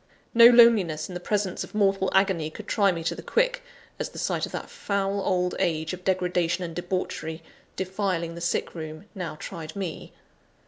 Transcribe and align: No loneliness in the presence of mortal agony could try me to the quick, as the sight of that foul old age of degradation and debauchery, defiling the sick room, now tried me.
No 0.33 0.47
loneliness 0.47 1.07
in 1.09 1.13
the 1.13 1.19
presence 1.19 1.63
of 1.63 1.75
mortal 1.75 2.09
agony 2.11 2.49
could 2.49 2.65
try 2.67 2.91
me 2.91 3.03
to 3.03 3.13
the 3.13 3.21
quick, 3.21 3.61
as 3.99 4.09
the 4.09 4.17
sight 4.17 4.47
of 4.47 4.51
that 4.51 4.67
foul 4.67 5.21
old 5.23 5.53
age 5.59 5.93
of 5.93 6.03
degradation 6.03 6.63
and 6.63 6.75
debauchery, 6.75 7.43
defiling 7.75 8.33
the 8.33 8.41
sick 8.41 8.73
room, 8.73 9.05
now 9.13 9.35
tried 9.35 9.75
me. 9.75 10.11